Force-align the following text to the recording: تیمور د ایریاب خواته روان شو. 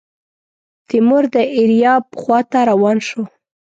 تیمور 0.87 1.23
د 1.35 1.37
ایریاب 1.57 2.03
خواته 2.21 2.59
روان 2.69 2.97
شو. 3.07 3.21